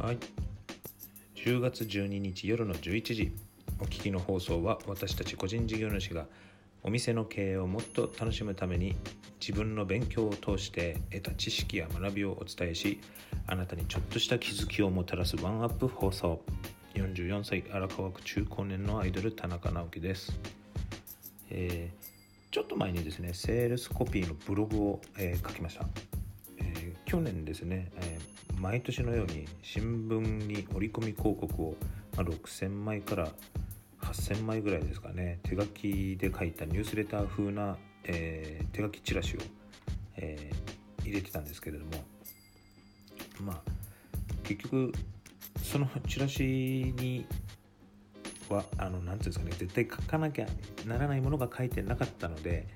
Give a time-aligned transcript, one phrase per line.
[0.00, 0.18] はい。
[1.34, 3.32] 10月12日夜の11時。
[3.80, 6.26] お聞きの放送は私たち個人事業主が
[6.84, 8.94] お店の経営をもっと楽しむために
[9.40, 13.00] 自分の勉強を通して得た知識や学びをお伝えし
[13.48, 16.42] あなたにちょっとした気づきをもたらすワンアップ放送。
[16.94, 20.38] 44歳荒川区中高年のアイドル田中直樹です、
[21.50, 22.08] えー
[22.50, 25.86] ちょっと前にですねセールスコピーのブログを、えー書きました、
[26.56, 31.74] えー去年ですね、えー毎年のように新聞に折り込み広告を、
[32.16, 33.28] ま、6000枚から
[34.00, 39.40] 8000枚ぐらいですかね手書きで書いたニュースレター風な、えー手書きチラシを、
[40.16, 41.90] えー入れてたんですけれども
[43.40, 43.62] まあ
[44.44, 44.92] 結局
[45.62, 47.26] そのチラシに
[48.48, 50.46] はあのなんていうんですかね絶対書かなきゃ
[50.86, 52.66] ならないものが書いてなかったので、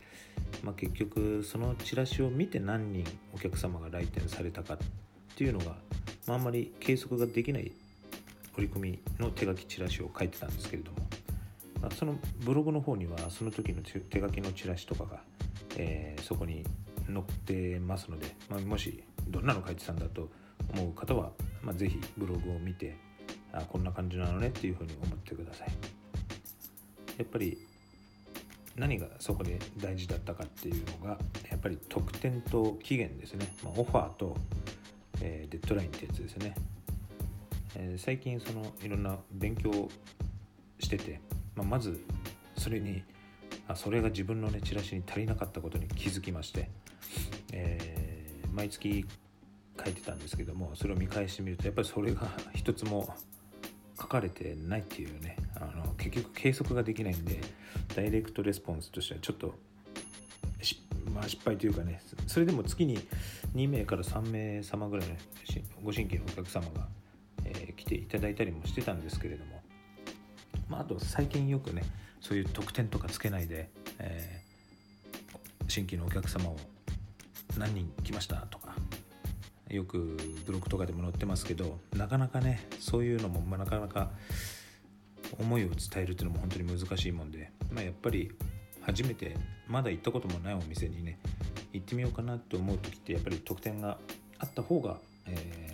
[0.63, 4.79] まあ、結局そのチラシを見て何人お客様が来店されたか
[5.33, 5.77] っていうのが、
[6.27, 7.73] まあ、あんまり計測ができない
[8.57, 10.99] 折り込みの手書きチラシを書いてたんですけれども、
[11.81, 15.21] まあ、そのブログの方にはその時の手書きのチラシとかが、
[15.77, 16.65] えーそこに
[17.07, 20.31] 載ってますので、まあ、もしどんなの書いてたんだと
[20.73, 22.97] 思う方は、まあ、ぜひブログを見て
[23.53, 25.69] あこんな感じなのねっていうふうに思ってください。
[27.19, 27.59] やっぱり
[28.77, 31.19] 何がそこで大事だったかっていうのが
[31.51, 34.37] やっぱり特典と期限ですね、まあ、オファーと、
[35.23, 36.55] えデッドラインってやつですね、
[37.77, 39.89] え最近そのいろんな勉強
[40.79, 41.21] してて、
[41.57, 42.05] まあ、まず
[42.59, 43.03] それに
[43.69, 46.69] あそれが自分のねチラシに足りなかったことに気づきまして、
[47.53, 48.03] えー
[48.53, 49.07] 毎月
[49.83, 53.15] 書いてたんですけどもそれを見返してみるとやっぱりそれが一つも
[53.99, 57.41] 書かれてないっていうねあの結局計測ができないんで
[57.97, 59.55] ダイレクトレスポンスとしてはちょっと、
[61.15, 62.99] まあ、失敗というかねそれでも月に
[63.55, 65.15] 2名から3名様ぐらいの
[65.83, 66.89] ご新規のお客様が、
[67.45, 69.63] え来ていただいたりもしてたんですけれども、
[70.69, 71.83] まあ、あと最近よくね
[72.21, 74.43] そういう特典とかつけないで、えー
[75.73, 76.57] 新規のお客様を
[77.57, 78.75] 何人来ましたとか
[79.71, 84.11] よくブログとかでも載ってますけどなかなかねそういうのも、まあ、なかなか
[85.39, 88.33] 思いを伝えるっていうのも本当に難しいもんで、まあ、やっぱり
[88.83, 89.35] 初めて
[89.67, 91.19] まだ行ったこともないお店にね
[91.73, 93.99] 行ってみようかなと思う時ってやっぱり特典が
[94.39, 95.73] あった方が、えー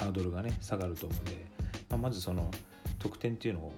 [0.00, 1.44] ハードルがね下がると思うんで、
[1.90, 2.50] まあ、まずその
[2.98, 3.74] 特典っていうのを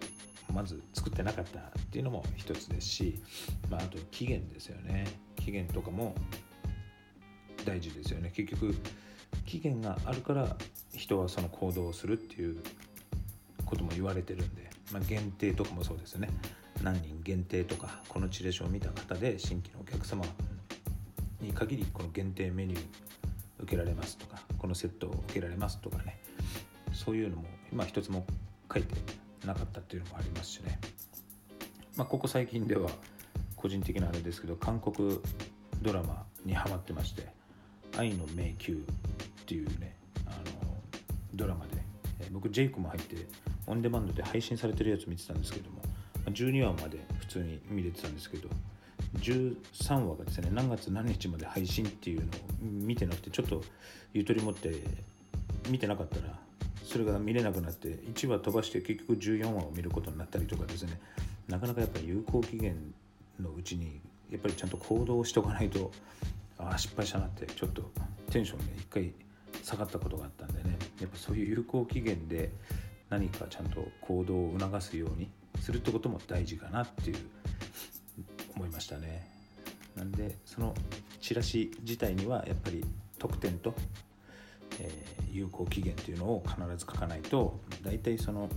[0.53, 3.21] まず作ってなかったっていうのも一つですし、
[3.69, 5.07] まあ、あと期限ですよね。
[5.37, 6.15] 期限とかも
[7.65, 8.31] 大事ですよね。
[8.35, 8.75] 結局
[9.47, 10.57] 期限があるから
[10.95, 12.63] 人はその行動をするっていう
[13.65, 16.29] ことも言われてるんで、まあ、限定とかもそうですね。
[16.83, 20.25] 何人限定とかこのチラションを見た方で新規のお客様
[21.43, 22.83] に限りこの限定メニュー
[23.61, 26.19] 受けられますとかこのセットを受けられますとかね。
[26.93, 28.27] そういうのも今一つも
[28.73, 28.95] 書いて
[29.47, 30.79] なかったっていうのもありますしね。
[31.97, 32.91] まあここ最近では
[33.57, 35.21] 個人的なあれですけど韓国
[35.81, 37.29] ドラマにハマってまして
[37.97, 38.85] 「愛の迷宮」っ
[39.47, 40.83] ていうねあの
[41.35, 41.73] ドラマで、
[42.31, 43.17] 僕ジェイクも入って
[43.67, 45.83] オンデマンドで配信されてるやつ見てたんですけども
[46.27, 48.49] 12話まで普通に見れてたんですけど
[49.19, 52.29] 13話がですね何月何日まで配信っていうのを
[52.63, 53.63] 見てなくてちょっと
[54.15, 54.75] ゆとり持って
[55.69, 56.39] 見てなかったら
[56.85, 61.01] それが見れなくなって1話飛ばして結局14話を見ることになったりとかですね
[61.49, 62.77] なかなかやっぱり有効期限
[63.41, 64.01] のうちに
[64.31, 65.91] やっぱりちゃんと行動しておかないと
[66.59, 67.91] ああ失敗したなってちょっと
[68.31, 69.13] テンションね一回
[69.63, 72.51] 下がったことがあったんでねやっぱそういう有効期限で
[73.11, 75.29] 何かちゃんと行動を促すように
[75.61, 77.17] するってことも大事かなっていう
[78.55, 79.29] 思いましたね。
[79.97, 80.75] なんでその
[81.21, 82.85] チラシ自体にはやっぱり
[83.19, 83.75] 特典と、
[84.81, 88.49] えー有効期限というのを必ず書かないと大体その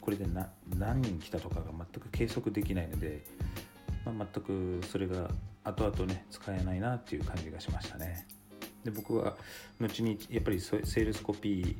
[0.00, 3.24] これでな何人来たとかが全く計測できないので、
[4.04, 5.30] まあ、全くそれが
[5.64, 8.26] 後々ね使えないなっていう感じがしましたね。
[8.84, 9.36] で僕は
[9.80, 11.76] 後にやっぱりセールスコピー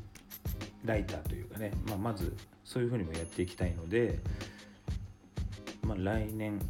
[0.85, 4.21] ライターというかね、まあ、まずそういうふうにもやっていきたいので、
[5.83, 6.63] まあ、来年、ま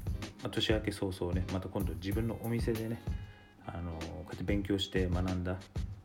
[0.45, 3.03] あ、年明け早々ねまた今度自分のお店でね
[3.67, 5.57] あのこうやって勉強して学んだ、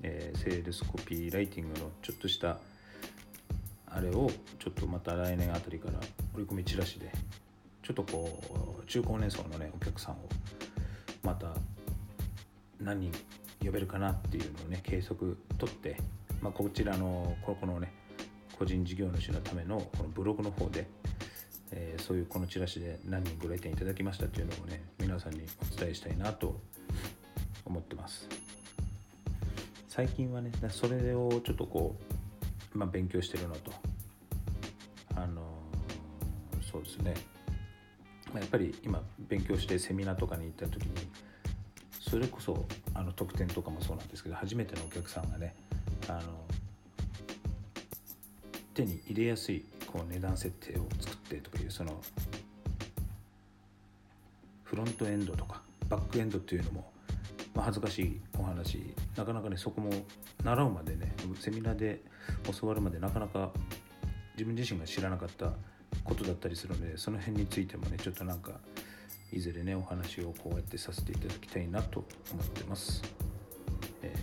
[0.03, 2.57] えーセールスコピーライティングのちょっとした
[3.89, 5.99] あれをちょっとまた来年あたりから
[6.35, 7.11] 折り込みチラシで
[7.81, 10.17] ちょっとこう中高年層のねお客さんを
[11.23, 11.53] また
[12.79, 13.11] 何人
[13.65, 15.97] 呼べるかなっていうのをね計測取って、
[16.41, 17.93] まあ、こちらのここのね
[18.57, 20.87] 個人事業主のためのこのブログの方で、
[21.71, 26.59] えーそういうこのチラシで何人ご来店いただきましたっていうのをね皆さんにお伝えしたいなと
[27.65, 28.27] 思ってます。
[29.89, 32.13] 最近はねそれをちょっとこう
[32.75, 33.71] 今勉強してるのと。
[35.15, 35.41] あの
[36.71, 37.15] そうですね。
[38.35, 40.91] やっぱり今勉強してセミナーとかに行った時に
[41.99, 45.55] それこそあの特典とかもそうなんですけど初めてのお客さんがね
[46.07, 46.21] あの
[48.77, 51.99] 手に入れやすいこう値段設定を作ってとかいうその
[54.63, 56.91] フロントエンドとかバックエンドっていうのも、
[57.55, 58.93] まあ、恥ずかしいお話。
[59.15, 59.89] なかなかねそこも
[60.43, 62.01] 習うまでねセミナーで
[62.59, 63.49] 教わるまでなかなか
[64.35, 65.53] 自分自身が知らなかった
[66.03, 68.51] ことだったりするのでその辺についてもねちょっとなんか
[69.33, 73.01] いずれねお話をこうやってさせていただきたいなと思ってます、
[74.03, 74.13] え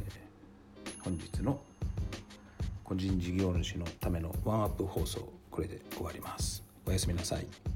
[0.85, 1.61] ー、本日の
[2.85, 6.63] 個人事業主のためのワンアップ放送これで終わります。
[6.87, 7.74] おやすみなさい。